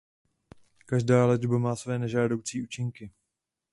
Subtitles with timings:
[0.85, 3.11] Každá léčba má své nežádoucí účinky.